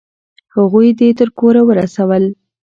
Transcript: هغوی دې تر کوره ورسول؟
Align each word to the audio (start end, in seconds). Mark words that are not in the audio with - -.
هغوی 0.55 0.87
دې 0.99 1.09
تر 1.19 1.29
کوره 1.39 1.61
ورسول؟ 1.67 2.23